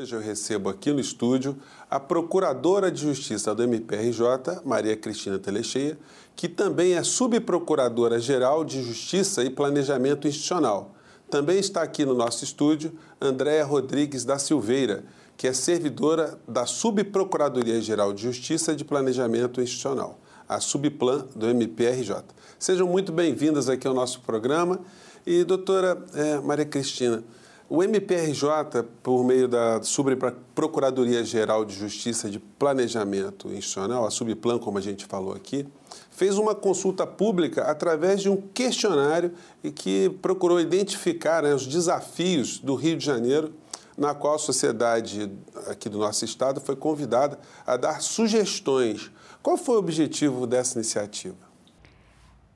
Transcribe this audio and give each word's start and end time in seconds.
Hoje 0.00 0.14
eu 0.14 0.20
recebo 0.20 0.68
aqui 0.68 0.92
no 0.92 1.00
estúdio 1.00 1.56
a 1.90 1.98
Procuradora 1.98 2.88
de 2.88 3.02
Justiça 3.02 3.52
do 3.52 3.64
MPRJ, 3.64 4.62
Maria 4.64 4.96
Cristina 4.96 5.40
Telecheia, 5.40 5.98
que 6.36 6.48
também 6.48 6.94
é 6.94 7.02
Subprocuradora-Geral 7.02 8.64
de 8.64 8.80
Justiça 8.80 9.42
e 9.42 9.50
Planejamento 9.50 10.28
Institucional. 10.28 10.94
Também 11.28 11.58
está 11.58 11.82
aqui 11.82 12.04
no 12.04 12.14
nosso 12.14 12.44
estúdio 12.44 12.92
Andréa 13.20 13.64
Rodrigues 13.64 14.24
da 14.24 14.38
Silveira, 14.38 15.04
que 15.36 15.48
é 15.48 15.52
servidora 15.52 16.38
da 16.46 16.64
Subprocuradoria-Geral 16.64 18.12
de 18.12 18.22
Justiça 18.22 18.74
e 18.74 18.76
de 18.76 18.84
Planejamento 18.84 19.60
Institucional, 19.60 20.20
a 20.48 20.60
Subplan 20.60 21.26
do 21.34 21.48
MPRJ. 21.48 22.22
Sejam 22.56 22.86
muito 22.86 23.10
bem-vindas 23.10 23.68
aqui 23.68 23.88
ao 23.88 23.94
nosso 23.94 24.20
programa. 24.20 24.78
E, 25.26 25.42
doutora 25.42 26.00
é, 26.14 26.38
Maria 26.38 26.64
Cristina, 26.64 27.24
o 27.70 27.82
MPRJ, 27.82 28.82
por 29.02 29.22
meio 29.22 29.46
da 29.46 29.82
Subprocuradoria-Geral 29.82 31.66
de 31.66 31.74
Justiça 31.74 32.30
de 32.30 32.38
Planejamento 32.38 33.48
Institucional, 33.48 34.06
a 34.06 34.10
Subplan, 34.10 34.58
como 34.58 34.78
a 34.78 34.80
gente 34.80 35.04
falou 35.04 35.34
aqui, 35.34 35.68
fez 36.10 36.38
uma 36.38 36.54
consulta 36.54 37.06
pública 37.06 37.64
através 37.64 38.22
de 38.22 38.30
um 38.30 38.36
questionário 38.36 39.32
e 39.62 39.70
que 39.70 40.08
procurou 40.22 40.58
identificar 40.58 41.42
né, 41.42 41.54
os 41.54 41.66
desafios 41.66 42.58
do 42.58 42.74
Rio 42.74 42.96
de 42.96 43.04
Janeiro, 43.04 43.52
na 43.98 44.14
qual 44.14 44.36
a 44.36 44.38
sociedade 44.38 45.30
aqui 45.66 45.90
do 45.90 45.98
nosso 45.98 46.24
estado 46.24 46.62
foi 46.62 46.74
convidada 46.74 47.38
a 47.66 47.76
dar 47.76 48.00
sugestões. 48.00 49.10
Qual 49.42 49.58
foi 49.58 49.74
o 49.74 49.78
objetivo 49.78 50.46
dessa 50.46 50.78
iniciativa? 50.78 51.47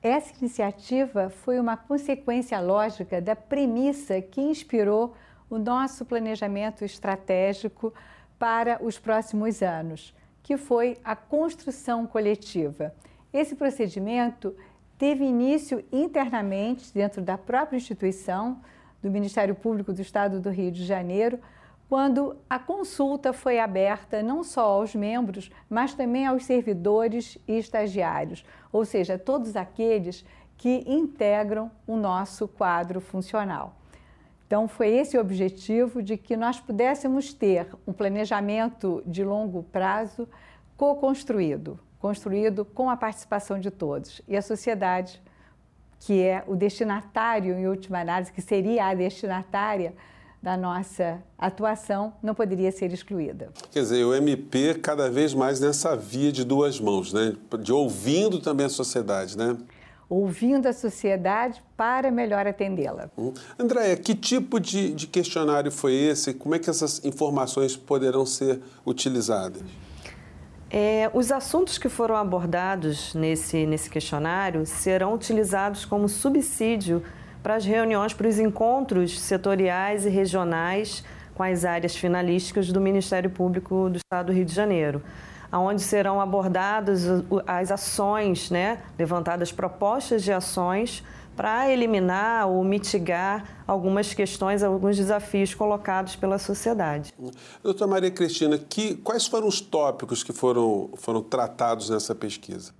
Essa 0.03 0.33
iniciativa 0.37 1.29
foi 1.29 1.57
uma 1.57 1.77
consequência 1.77 2.59
lógica 2.59 3.21
da 3.21 3.37
premissa 3.37 4.21
que 4.21 4.41
inspirou 4.41 5.15
o 5.49 5.57
nosso 5.57 6.03
planejamento 6.03 6.83
estratégico 6.83 7.93
para 8.37 8.83
os 8.83 8.99
próximos 8.99 9.63
anos, 9.63 10.13
que 10.43 10.57
foi 10.57 10.97
a 11.05 11.15
construção 11.15 12.05
coletiva. 12.05 12.93
Esse 13.31 13.55
procedimento 13.55 14.53
teve 14.97 15.23
início 15.23 15.81
internamente 15.89 16.93
dentro 16.93 17.21
da 17.21 17.37
própria 17.37 17.77
instituição 17.77 18.59
do 19.01 19.09
Ministério 19.09 19.55
Público 19.55 19.93
do 19.93 20.01
Estado 20.01 20.41
do 20.41 20.49
Rio 20.49 20.69
de 20.69 20.83
Janeiro, 20.83 21.39
quando 21.93 22.35
a 22.49 22.57
consulta 22.57 23.31
foi 23.31 23.59
aberta 23.59 24.23
não 24.23 24.43
só 24.43 24.63
aos 24.63 24.95
membros, 24.95 25.51
mas 25.69 25.93
também 25.93 26.25
aos 26.25 26.43
servidores 26.43 27.37
e 27.47 27.55
estagiários, 27.55 28.43
ou 28.71 28.83
seja, 28.83 29.15
todos 29.15 29.55
aqueles 29.55 30.25
que 30.57 30.83
integram 30.87 31.69
o 31.85 31.95
nosso 31.95 32.47
quadro 32.47 32.99
funcional. 32.99 33.75
Então, 34.47 34.67
foi 34.67 34.89
esse 34.89 35.19
o 35.19 35.21
objetivo 35.21 36.01
de 36.01 36.17
que 36.17 36.35
nós 36.35 36.59
pudéssemos 36.59 37.31
ter 37.31 37.67
um 37.85 37.93
planejamento 37.93 39.03
de 39.05 39.23
longo 39.23 39.61
prazo 39.61 40.27
co-construído, 40.75 41.79
construído 41.99 42.65
com 42.65 42.89
a 42.89 42.97
participação 42.97 43.59
de 43.59 43.69
todos. 43.69 44.19
E 44.27 44.35
a 44.35 44.41
sociedade, 44.41 45.21
que 45.99 46.23
é 46.23 46.43
o 46.47 46.55
destinatário, 46.55 47.53
em 47.53 47.67
última 47.67 47.99
análise, 47.99 48.33
que 48.33 48.41
seria 48.41 48.87
a 48.87 48.95
destinatária 48.95 49.93
da 50.43 50.57
nossa 50.57 51.23
atuação 51.37 52.13
não 52.21 52.35
poderia 52.35 52.69
ser 52.69 52.91
excluída. 52.91 53.47
Quer 53.71 53.79
dizer, 53.79 54.03
o 54.03 54.13
MP 54.13 54.73
cada 54.73 55.09
vez 55.09 55.33
mais 55.33 55.61
nessa 55.61 55.95
via 55.95 56.33
de 56.33 56.43
duas 56.43 56.81
mãos, 56.81 57.13
né? 57.13 57.33
De 57.61 57.71
ouvindo 57.71 58.41
também 58.41 58.65
a 58.65 58.69
sociedade, 58.69 59.37
né? 59.37 59.55
Ouvindo 60.09 60.67
a 60.67 60.73
sociedade 60.73 61.63
para 61.77 62.11
melhor 62.11 62.45
atendê-la. 62.45 63.09
Hum. 63.17 63.33
Andréia, 63.57 63.95
que 63.95 64.13
tipo 64.13 64.59
de, 64.59 64.93
de 64.93 65.07
questionário 65.07 65.71
foi 65.71 65.93
esse? 65.93 66.33
Como 66.33 66.53
é 66.53 66.59
que 66.59 66.69
essas 66.69 67.03
informações 67.05 67.77
poderão 67.77 68.25
ser 68.25 68.59
utilizadas? 68.85 69.63
É, 70.69 71.09
os 71.13 71.31
assuntos 71.31 71.77
que 71.77 71.87
foram 71.87 72.17
abordados 72.17 73.13
nesse, 73.13 73.65
nesse 73.65 73.89
questionário 73.89 74.65
serão 74.65 75.13
utilizados 75.13 75.85
como 75.85 76.09
subsídio 76.09 77.01
para 77.43 77.55
as 77.55 77.65
reuniões, 77.65 78.13
para 78.13 78.27
os 78.27 78.39
encontros 78.39 79.19
setoriais 79.19 80.05
e 80.05 80.09
regionais 80.09 81.03
com 81.35 81.43
as 81.43 81.65
áreas 81.65 81.95
finalísticas 81.95 82.71
do 82.71 82.79
Ministério 82.79 83.29
Público 83.29 83.89
do 83.89 83.97
Estado 83.97 84.27
do 84.27 84.31
Rio 84.31 84.45
de 84.45 84.53
Janeiro, 84.53 85.03
onde 85.51 85.81
serão 85.81 86.21
abordadas 86.21 87.03
as 87.45 87.69
ações, 87.69 88.49
né, 88.49 88.79
levantadas 88.97 89.51
propostas 89.51 90.23
de 90.23 90.31
ações 90.31 91.03
para 91.35 91.69
eliminar 91.69 92.47
ou 92.47 92.63
mitigar 92.63 93.63
algumas 93.67 94.13
questões, 94.13 94.61
alguns 94.61 94.95
desafios 94.95 95.53
colocados 95.53 96.15
pela 96.15 96.37
sociedade. 96.37 97.11
Doutora 97.61 97.89
Maria 97.89 98.11
Cristina, 98.11 98.57
que, 98.57 98.95
quais 98.95 99.25
foram 99.25 99.47
os 99.47 99.59
tópicos 99.59 100.23
que 100.23 100.31
foram, 100.31 100.91
foram 100.95 101.21
tratados 101.21 101.89
nessa 101.89 102.13
pesquisa? 102.13 102.71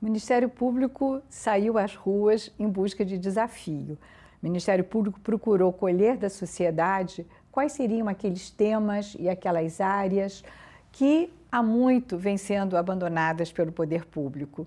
O 0.00 0.04
Ministério 0.04 0.48
Público 0.48 1.22
saiu 1.28 1.78
às 1.78 1.94
ruas 1.94 2.52
em 2.58 2.68
busca 2.68 3.04
de 3.04 3.16
desafio. 3.16 3.98
O 4.42 4.46
Ministério 4.46 4.84
Público 4.84 5.18
procurou 5.20 5.72
colher 5.72 6.18
da 6.18 6.28
sociedade 6.28 7.26
quais 7.50 7.72
seriam 7.72 8.06
aqueles 8.06 8.50
temas 8.50 9.16
e 9.18 9.28
aquelas 9.28 9.80
áreas 9.80 10.44
que 10.92 11.32
há 11.50 11.62
muito 11.62 12.18
vêm 12.18 12.36
sendo 12.36 12.76
abandonadas 12.76 13.50
pelo 13.50 13.72
poder 13.72 14.04
público. 14.04 14.66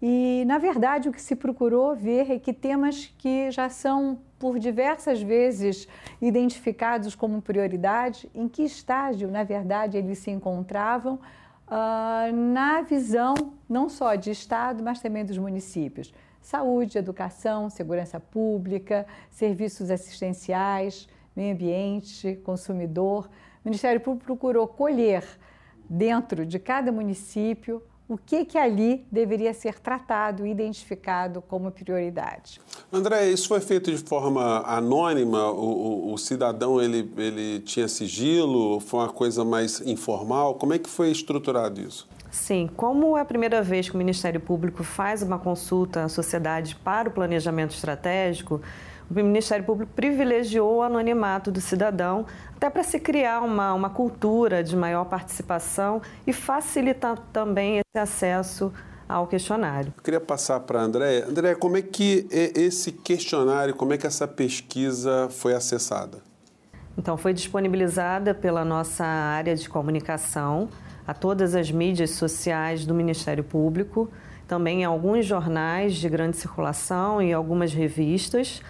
E, 0.00 0.44
na 0.46 0.58
verdade, 0.58 1.08
o 1.08 1.12
que 1.12 1.20
se 1.20 1.34
procurou 1.34 1.96
ver 1.96 2.30
é 2.30 2.38
que 2.38 2.52
temas 2.52 3.12
que 3.18 3.50
já 3.50 3.68
são, 3.68 4.20
por 4.38 4.60
diversas 4.60 5.20
vezes, 5.20 5.88
identificados 6.22 7.16
como 7.16 7.42
prioridade, 7.42 8.30
em 8.32 8.46
que 8.46 8.62
estágio, 8.62 9.28
na 9.28 9.42
verdade, 9.42 9.96
eles 9.96 10.18
se 10.18 10.30
encontravam 10.30 11.18
uh, 11.68 12.34
na 12.34 12.82
visão 12.82 13.34
não 13.68 13.88
só 13.88 14.14
de 14.14 14.30
Estado, 14.30 14.82
mas 14.82 15.00
também 15.00 15.24
dos 15.24 15.38
municípios. 15.38 16.12
Saúde, 16.40 16.98
educação, 16.98 17.68
segurança 17.68 18.18
pública, 18.18 19.06
serviços 19.30 19.90
assistenciais, 19.90 21.08
meio 21.36 21.52
ambiente, 21.52 22.40
consumidor. 22.44 23.26
O 23.64 23.68
Ministério 23.68 24.00
Público 24.00 24.24
procurou 24.24 24.66
colher 24.66 25.24
dentro 25.88 26.46
de 26.46 26.58
cada 26.58 26.90
município 26.90 27.82
o 28.08 28.16
que, 28.16 28.44
que 28.46 28.56
ali 28.56 29.06
deveria 29.12 29.52
ser 29.52 29.78
tratado 29.78 30.46
e 30.46 30.50
identificado 30.50 31.42
como 31.42 31.70
prioridade. 31.70 32.58
André, 32.90 33.28
isso 33.28 33.46
foi 33.46 33.60
feito 33.60 33.90
de 33.90 33.98
forma 33.98 34.62
anônima? 34.66 35.50
O, 35.50 36.08
o, 36.08 36.12
o, 36.14 36.18
cidadão 36.18 36.80
ele, 36.80 37.12
ele 37.18 37.60
tinha 37.60 37.86
sigilo? 37.86 38.80
Foi 38.80 39.00
uma 39.00 39.12
coisa 39.12 39.44
mais 39.44 39.82
informal? 39.82 40.54
Como 40.54 40.72
é 40.72 40.78
que 40.78 40.88
foi 40.88 41.10
estruturado 41.10 41.80
isso? 41.80 42.08
Sim, 42.30 42.68
como 42.76 43.16
é 43.16 43.20
a 43.20 43.24
primeira 43.24 43.62
vez 43.62 43.88
que 43.88 43.94
o 43.94 43.98
Ministério 43.98 44.40
Público 44.40 44.82
faz 44.82 45.22
uma 45.22 45.38
consulta 45.38 46.04
à 46.04 46.08
sociedade 46.08 46.76
para 46.76 47.08
o 47.08 47.12
planejamento 47.12 47.74
estratégico, 47.74 48.60
o 49.10 49.14
Ministério 49.14 49.64
Público 49.64 49.92
privilegiou 49.94 50.76
o 50.76 50.82
anonimato 50.82 51.50
do 51.50 51.60
cidadão, 51.60 52.26
até 52.54 52.68
para 52.68 52.82
se 52.82 53.00
criar 53.00 53.40
uma, 53.40 53.72
uma 53.72 53.90
cultura 53.90 54.62
de 54.62 54.76
maior 54.76 55.04
participação 55.04 56.02
e 56.26 56.32
facilitar 56.32 57.18
também 57.32 57.78
esse 57.78 57.98
acesso 57.98 58.72
ao 59.08 59.26
questionário. 59.26 59.92
Eu 59.96 60.02
queria 60.02 60.20
passar 60.20 60.60
para 60.60 60.80
a 60.80 60.82
Andréia. 60.82 61.26
Andréia, 61.26 61.56
como 61.56 61.76
é 61.76 61.82
que 61.82 62.26
esse 62.30 62.92
questionário, 62.92 63.74
como 63.74 63.94
é 63.94 63.98
que 63.98 64.06
essa 64.06 64.28
pesquisa 64.28 65.28
foi 65.30 65.54
acessada? 65.54 66.18
Então, 66.98 67.16
foi 67.16 67.32
disponibilizada 67.32 68.34
pela 68.34 68.64
nossa 68.64 69.04
área 69.04 69.54
de 69.54 69.68
comunicação 69.68 70.68
a 71.06 71.14
todas 71.14 71.54
as 71.54 71.70
mídias 71.70 72.10
sociais 72.10 72.84
do 72.84 72.92
Ministério 72.92 73.42
Público, 73.42 74.10
também 74.46 74.82
em 74.82 74.84
alguns 74.84 75.24
jornais 75.24 75.94
de 75.94 76.08
grande 76.08 76.36
circulação 76.36 77.22
e 77.22 77.32
algumas 77.32 77.72
revistas. 77.72 78.60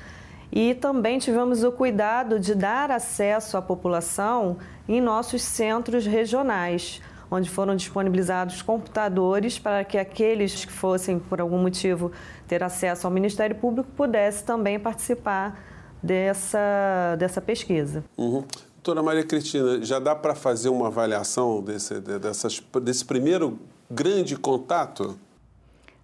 E 0.50 0.74
também 0.74 1.18
tivemos 1.18 1.62
o 1.62 1.70
cuidado 1.70 2.40
de 2.40 2.54
dar 2.54 2.90
acesso 2.90 3.56
à 3.56 3.62
população 3.62 4.56
em 4.88 5.00
nossos 5.00 5.42
centros 5.42 6.06
regionais, 6.06 7.02
onde 7.30 7.50
foram 7.50 7.76
disponibilizados 7.76 8.62
computadores 8.62 9.58
para 9.58 9.84
que 9.84 9.98
aqueles 9.98 10.64
que 10.64 10.72
fossem, 10.72 11.18
por 11.18 11.40
algum 11.40 11.58
motivo, 11.58 12.10
ter 12.46 12.62
acesso 12.62 13.06
ao 13.06 13.12
Ministério 13.12 13.56
Público 13.56 13.88
pudessem 13.94 14.46
também 14.46 14.78
participar 14.78 15.60
dessa, 16.02 17.16
dessa 17.18 17.40
pesquisa. 17.40 18.02
Uhum. 18.16 18.44
Doutora 18.76 19.02
Maria 19.02 19.24
Cristina, 19.24 19.82
já 19.82 19.98
dá 19.98 20.14
para 20.14 20.34
fazer 20.34 20.70
uma 20.70 20.86
avaliação 20.86 21.62
desse, 21.62 22.00
dessas, 22.00 22.62
desse 22.82 23.04
primeiro 23.04 23.58
grande 23.90 24.34
contato? 24.36 25.18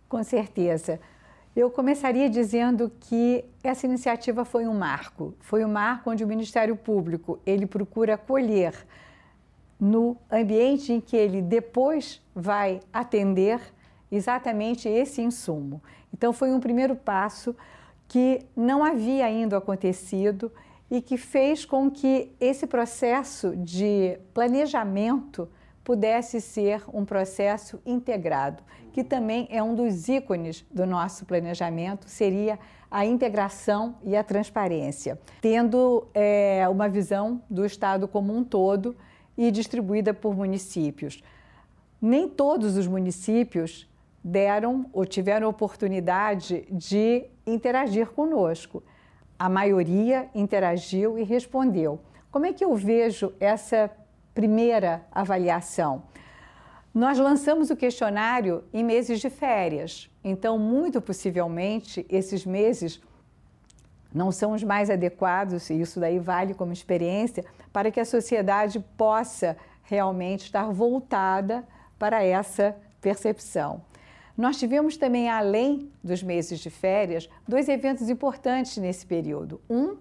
Com 0.07 0.23
certeza. 0.23 1.01
Eu 1.57 1.71
começaria 1.71 2.29
dizendo 2.29 2.91
que 2.99 3.45
essa 3.63 3.87
iniciativa 3.87 4.45
foi 4.45 4.67
um 4.67 4.75
marco. 4.75 5.35
Foi 5.39 5.65
um 5.65 5.71
marco 5.71 6.11
onde 6.11 6.25
o 6.25 6.27
Ministério 6.27 6.75
Público 6.75 7.39
ele 7.47 7.65
procura 7.65 8.19
colher 8.19 8.75
no 9.79 10.17
ambiente 10.31 10.93
em 10.93 11.01
que 11.01 11.17
ele 11.17 11.41
depois 11.41 12.21
vai 12.35 12.81
atender 12.93 13.61
exatamente 14.11 14.89
esse 14.89 15.23
insumo. 15.23 15.81
Então 16.13 16.33
foi 16.33 16.53
um 16.53 16.59
primeiro 16.59 16.97
passo 16.97 17.55
que 18.09 18.41
não 18.57 18.85
havia 18.85 19.25
ainda 19.25 19.57
acontecido 19.57 20.51
e 20.91 21.01
que 21.01 21.17
fez 21.17 21.65
com 21.65 21.89
que 21.89 22.33
esse 22.41 22.67
processo 22.67 23.55
de 23.57 24.19
planejamento 24.33 25.49
pudesse 25.85 26.41
ser 26.41 26.83
um 26.93 27.05
processo 27.05 27.79
integrado, 27.85 28.63
que 28.93 29.05
também 29.05 29.47
é 29.51 29.63
um 29.63 29.75
dos 29.75 30.09
ícones 30.09 30.65
do 30.73 30.87
nosso 30.87 31.27
planejamento, 31.27 32.09
seria 32.09 32.59
a 32.91 33.05
integração 33.05 33.97
e 34.03 34.17
a 34.17 34.25
transparência, 34.25 35.21
tendo 35.43 36.07
é, 36.15 36.67
uma 36.71 36.89
visão 36.89 37.43
do 37.51 37.67
Estado 37.67 38.09
como 38.09 38.35
um 38.35 38.43
todo 38.43 38.97
e 39.37 39.51
distribuída 39.51 40.15
por 40.15 40.35
municípios. 40.35 41.23
Nem 42.01 42.29
todos 42.29 42.77
os 42.77 42.87
municípios 42.87 43.89
deram 44.23 44.87
ou 44.93 45.05
tiveram 45.05 45.49
oportunidade 45.49 46.65
de 46.71 47.27
interagir 47.47 48.07
conosco. 48.11 48.83
A 49.39 49.49
maioria 49.49 50.31
interagiu 50.35 51.19
e 51.19 51.25
respondeu. 51.25 52.01
Como 52.31 52.47
é 52.47 52.53
que 52.53 52.65
eu 52.65 52.75
vejo 52.75 53.33
essa 53.39 53.91
primeira 54.35 55.07
avaliação? 55.13 56.03
Nós 56.93 57.19
lançamos 57.19 57.71
o 57.71 57.77
questionário 57.77 58.65
em 58.73 58.85
meses 58.85 59.21
de 59.21 59.31
férias, 59.31 60.11
então, 60.23 60.59
muito 60.59 61.01
possivelmente, 61.01 62.07
esses 62.09 62.47
meses 62.47 63.01
não 64.13 64.31
são 64.31 64.53
os 64.53 64.63
mais 64.63 64.89
adequados, 64.89 65.69
e 65.71 65.81
isso 65.81 65.99
daí 65.99 66.21
vale 66.21 66.55
como 66.55 66.73
experiência, 66.73 67.45
para 67.73 67.91
que 67.91 67.99
a 67.99 68.05
sociedade 68.05 68.79
possa 68.97 69.57
realmente 69.83 70.45
estar 70.45 70.71
voltada 70.71 71.67
para 71.99 72.23
essa 72.23 72.77
percepção. 73.01 73.83
Nós 74.37 74.57
tivemos 74.57 74.97
também, 74.97 75.29
além 75.29 75.91
dos 76.03 76.23
meses 76.23 76.61
de 76.61 76.71
férias, 76.71 77.29
dois 77.47 77.69
eventos 77.69 78.09
importantes 78.09 78.77
nesse 78.77 79.05
período. 79.05 79.61
Um, 79.69 79.97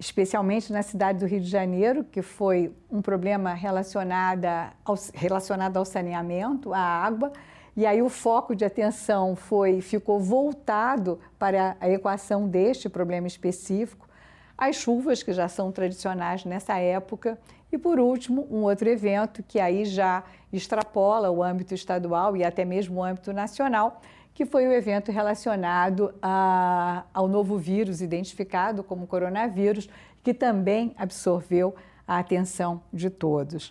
especialmente 0.00 0.72
na 0.72 0.82
cidade 0.82 1.18
do 1.18 1.26
Rio 1.26 1.40
de 1.40 1.50
Janeiro, 1.50 2.02
que 2.02 2.22
foi 2.22 2.74
um 2.90 3.02
problema 3.02 3.52
relacionado 3.52 4.46
ao, 4.82 4.94
relacionado 5.12 5.76
ao 5.76 5.84
saneamento, 5.84 6.72
à 6.72 6.80
água, 6.80 7.30
e 7.76 7.84
aí 7.84 8.00
o 8.00 8.08
foco 8.08 8.56
de 8.56 8.64
atenção 8.64 9.36
foi 9.36 9.82
ficou 9.82 10.18
voltado 10.18 11.20
para 11.38 11.76
a 11.78 11.88
equação 11.88 12.48
deste 12.48 12.88
problema 12.88 13.26
específico, 13.26 14.08
as 14.56 14.76
chuvas 14.76 15.22
que 15.22 15.34
já 15.34 15.48
são 15.48 15.70
tradicionais 15.70 16.46
nessa 16.46 16.78
época 16.78 17.38
e 17.70 17.76
por 17.76 18.00
último 18.00 18.48
um 18.50 18.62
outro 18.62 18.88
evento 18.88 19.42
que 19.42 19.60
aí 19.60 19.84
já 19.84 20.24
extrapola 20.50 21.30
o 21.30 21.42
âmbito 21.42 21.74
estadual 21.74 22.34
e 22.36 22.42
até 22.42 22.64
mesmo 22.64 23.00
o 23.00 23.04
âmbito 23.04 23.34
nacional, 23.34 24.00
que 24.40 24.46
foi 24.46 24.66
o 24.66 24.72
evento 24.72 25.12
relacionado 25.12 26.14
a, 26.22 27.04
ao 27.12 27.28
novo 27.28 27.58
vírus 27.58 28.00
identificado 28.00 28.82
como 28.82 29.06
coronavírus, 29.06 29.86
que 30.22 30.32
também 30.32 30.94
absorveu 30.96 31.74
a 32.08 32.16
atenção 32.16 32.80
de 32.90 33.10
todos. 33.10 33.70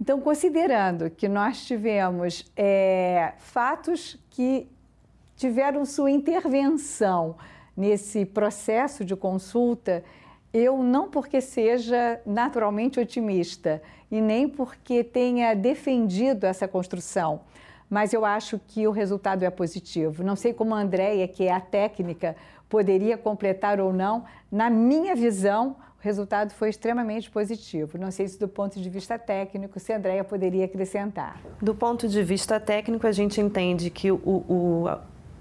Então, 0.00 0.18
considerando 0.18 1.10
que 1.10 1.28
nós 1.28 1.66
tivemos 1.66 2.50
é, 2.56 3.34
fatos 3.36 4.18
que 4.30 4.66
tiveram 5.36 5.84
sua 5.84 6.10
intervenção 6.10 7.36
nesse 7.76 8.24
processo 8.24 9.04
de 9.04 9.14
consulta, 9.14 10.02
eu 10.50 10.82
não 10.82 11.10
porque 11.10 11.42
seja 11.42 12.22
naturalmente 12.24 12.98
otimista 12.98 13.82
e 14.10 14.22
nem 14.22 14.48
porque 14.48 15.04
tenha 15.04 15.52
defendido 15.52 16.44
essa 16.44 16.66
construção, 16.66 17.42
mas 17.88 18.12
eu 18.12 18.24
acho 18.24 18.60
que 18.66 18.86
o 18.86 18.90
resultado 18.90 19.44
é 19.44 19.50
positivo. 19.50 20.24
Não 20.24 20.36
sei 20.36 20.52
como 20.52 20.74
a 20.74 20.80
Andrea, 20.80 21.26
que 21.28 21.44
é 21.44 21.52
a 21.52 21.60
técnica, 21.60 22.36
poderia 22.68 23.16
completar 23.16 23.80
ou 23.80 23.92
não. 23.92 24.24
Na 24.50 24.68
minha 24.68 25.14
visão, 25.14 25.76
o 25.98 26.02
resultado 26.02 26.52
foi 26.52 26.68
extremamente 26.68 27.30
positivo. 27.30 27.98
Não 27.98 28.10
sei 28.10 28.28
se 28.28 28.38
do 28.38 28.48
ponto 28.48 28.80
de 28.80 28.90
vista 28.90 29.18
técnico, 29.18 29.78
se 29.78 29.92
a 29.92 29.96
Andrea 29.96 30.24
poderia 30.24 30.64
acrescentar. 30.64 31.40
Do 31.62 31.74
ponto 31.74 32.08
de 32.08 32.22
vista 32.22 32.58
técnico, 32.58 33.06
a 33.06 33.12
gente 33.12 33.40
entende 33.40 33.88
que 33.88 34.10
o, 34.10 34.16
o, 34.16 34.84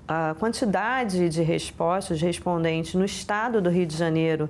a 0.07 0.35
quantidade 0.39 1.29
de 1.29 1.41
respostas 1.41 2.21
respondentes 2.21 2.93
no 2.93 3.05
estado 3.05 3.61
do 3.61 3.69
Rio 3.69 3.85
de 3.85 3.97
Janeiro 3.97 4.49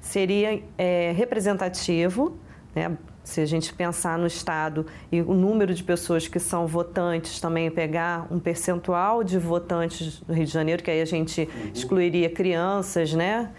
seria 0.00 0.62
é, 0.76 1.12
representativo, 1.12 2.36
né? 2.74 2.96
Se 3.30 3.40
a 3.40 3.46
gente 3.46 3.72
pensar 3.72 4.18
no 4.18 4.26
Estado 4.26 4.84
e 5.10 5.20
o 5.20 5.32
número 5.34 5.72
de 5.72 5.84
pessoas 5.84 6.26
que 6.26 6.40
são 6.40 6.66
votantes, 6.66 7.40
também 7.40 7.70
pegar 7.70 8.26
um 8.30 8.40
percentual 8.40 9.22
de 9.22 9.38
votantes 9.38 10.20
do 10.20 10.32
Rio 10.32 10.44
de 10.44 10.52
Janeiro, 10.52 10.82
que 10.82 10.90
aí 10.90 11.00
a 11.00 11.04
gente 11.04 11.42
uhum. 11.42 11.70
excluiria 11.72 12.28
crianças, 12.28 13.14
né? 13.14 13.50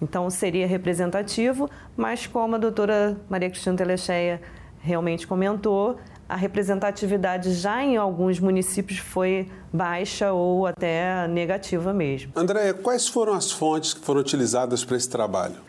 Então 0.00 0.28
seria 0.28 0.66
representativo, 0.66 1.70
mas 1.96 2.26
como 2.26 2.56
a 2.56 2.58
doutora 2.58 3.16
Maria 3.30 3.48
Cristina 3.48 3.74
Telecheia 3.74 4.42
realmente 4.80 5.26
comentou, 5.26 5.98
a 6.28 6.36
representatividade 6.36 7.54
já 7.54 7.82
em 7.82 7.96
alguns 7.96 8.38
municípios 8.38 8.98
foi 8.98 9.48
baixa 9.72 10.32
ou 10.32 10.66
até 10.66 11.26
negativa 11.28 11.94
mesmo. 11.94 12.32
Andréia, 12.36 12.74
quais 12.74 13.08
foram 13.08 13.32
as 13.32 13.50
fontes 13.50 13.94
que 13.94 14.04
foram 14.04 14.20
utilizadas 14.20 14.84
para 14.84 14.96
esse 14.96 15.08
trabalho? 15.08 15.65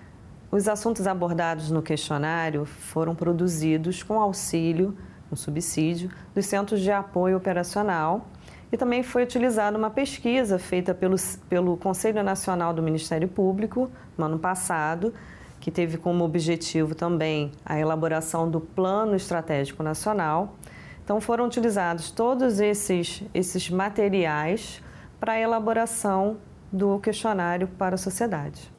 Os 0.49 0.69
assuntos 0.69 1.05
abordados 1.05 1.69
no 1.69 1.81
questionário 1.81 2.63
foram 2.63 3.13
produzidos 3.13 4.01
com 4.01 4.21
auxílio, 4.21 4.97
um 5.29 5.35
subsídio, 5.35 6.09
dos 6.33 6.45
Centros 6.45 6.79
de 6.79 6.89
Apoio 6.89 7.35
Operacional 7.35 8.27
e 8.71 8.77
também 8.77 9.03
foi 9.03 9.23
utilizada 9.23 9.77
uma 9.77 9.89
pesquisa 9.89 10.57
feita 10.57 10.93
pelo, 10.93 11.17
pelo 11.49 11.75
Conselho 11.75 12.23
Nacional 12.23 12.73
do 12.73 12.81
Ministério 12.81 13.27
Público 13.27 13.91
no 14.17 14.23
ano 14.23 14.39
passado, 14.39 15.13
que 15.59 15.69
teve 15.69 15.97
como 15.97 16.23
objetivo 16.23 16.95
também 16.95 17.51
a 17.65 17.77
elaboração 17.77 18.49
do 18.49 18.61
Plano 18.61 19.15
Estratégico 19.15 19.83
Nacional. 19.83 20.55
Então 21.03 21.19
foram 21.19 21.45
utilizados 21.45 22.09
todos 22.09 22.61
esses, 22.61 23.21
esses 23.33 23.69
materiais 23.69 24.81
para 25.19 25.33
a 25.33 25.39
elaboração 25.39 26.37
do 26.71 26.99
questionário 26.99 27.67
para 27.67 27.95
a 27.95 27.97
sociedade. 27.97 28.76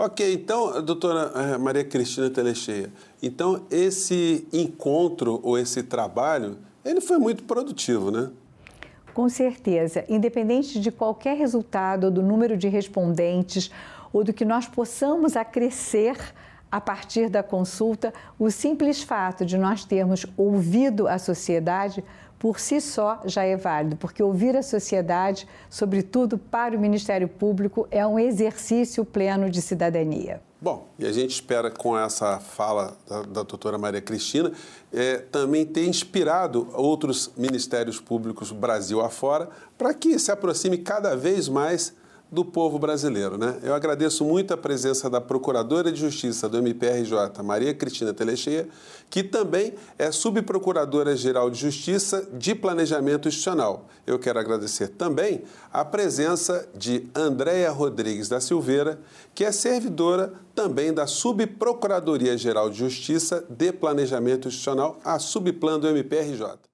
Ok, 0.00 0.32
então, 0.32 0.80
doutora 0.80 1.32
eh, 1.34 1.58
Maria 1.58 1.82
Cristina 1.82 2.30
Telecheia, 2.30 2.88
então 3.20 3.66
esse 3.68 4.46
encontro 4.52 5.40
ou 5.42 5.58
esse 5.58 5.82
trabalho, 5.82 6.56
ele 6.84 7.00
foi 7.00 7.18
muito 7.18 7.42
produtivo, 7.42 8.08
né? 8.12 8.30
Com 9.12 9.28
certeza. 9.28 10.04
Independente 10.08 10.78
de 10.78 10.92
qualquer 10.92 11.36
resultado, 11.36 12.12
do 12.12 12.22
número 12.22 12.56
de 12.56 12.68
respondentes, 12.68 13.72
ou 14.12 14.22
do 14.22 14.32
que 14.32 14.44
nós 14.44 14.68
possamos 14.68 15.36
acrescer 15.36 16.16
a 16.70 16.80
partir 16.80 17.28
da 17.28 17.42
consulta, 17.42 18.14
o 18.38 18.52
simples 18.52 19.02
fato 19.02 19.44
de 19.44 19.58
nós 19.58 19.84
termos 19.84 20.24
ouvido 20.36 21.08
a 21.08 21.18
sociedade 21.18 22.04
por 22.38 22.60
si 22.60 22.80
só 22.80 23.20
já 23.24 23.42
é 23.42 23.56
válido, 23.56 23.96
porque 23.96 24.22
ouvir 24.22 24.56
a 24.56 24.62
sociedade, 24.62 25.46
sobretudo 25.68 26.38
para 26.38 26.76
o 26.76 26.80
Ministério 26.80 27.28
Público, 27.28 27.88
é 27.90 28.06
um 28.06 28.18
exercício 28.18 29.04
pleno 29.04 29.50
de 29.50 29.60
cidadania. 29.60 30.40
Bom, 30.60 30.88
e 30.98 31.06
a 31.06 31.12
gente 31.12 31.30
espera 31.30 31.70
com 31.70 31.96
essa 31.96 32.40
fala 32.40 32.96
da, 33.08 33.22
da 33.22 33.42
doutora 33.44 33.78
Maria 33.78 34.00
Cristina 34.00 34.52
é, 34.92 35.18
também 35.18 35.64
ter 35.64 35.86
inspirado 35.86 36.68
outros 36.74 37.30
ministérios 37.36 38.00
públicos 38.00 38.50
Brasil 38.50 39.00
afora 39.00 39.48
para 39.76 39.94
que 39.94 40.18
se 40.18 40.32
aproxime 40.32 40.78
cada 40.78 41.14
vez 41.16 41.48
mais 41.48 41.94
do 42.30 42.44
povo 42.44 42.78
brasileiro. 42.78 43.38
Né? 43.38 43.58
Eu 43.62 43.74
agradeço 43.74 44.24
muito 44.24 44.52
a 44.52 44.56
presença 44.56 45.08
da 45.08 45.20
Procuradora 45.20 45.90
de 45.90 46.00
Justiça 46.00 46.48
do 46.48 46.58
MPRJ, 46.58 47.42
Maria 47.42 47.72
Cristina 47.74 48.12
Telecheia, 48.12 48.68
que 49.08 49.22
também 49.22 49.74
é 49.98 50.12
Subprocuradora-Geral 50.12 51.50
de 51.50 51.58
Justiça 51.58 52.28
de 52.32 52.54
Planejamento 52.54 53.28
Institucional. 53.28 53.86
Eu 54.06 54.18
quero 54.18 54.38
agradecer 54.38 54.88
também 54.88 55.42
a 55.72 55.84
presença 55.84 56.68
de 56.74 57.08
Andréia 57.14 57.70
Rodrigues 57.70 58.28
da 58.28 58.40
Silveira, 58.40 58.98
que 59.34 59.44
é 59.44 59.52
servidora 59.52 60.32
também 60.54 60.92
da 60.92 61.06
Subprocuradoria-Geral 61.06 62.68
de 62.68 62.78
Justiça 62.78 63.44
de 63.48 63.72
Planejamento 63.72 64.48
Institucional, 64.48 64.98
a 65.04 65.18
Subplan 65.18 65.78
do 65.80 65.88
MPRJ. 65.88 66.67